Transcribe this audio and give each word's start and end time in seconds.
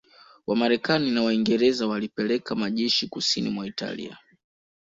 Wamarekani 0.47 1.11
na 1.11 1.23
Waingereza 1.23 1.87
walipeleka 1.87 2.53
wanajeshi 2.53 3.07
Kusini 3.07 3.49
mwa 3.49 3.67
Italia 3.67 4.17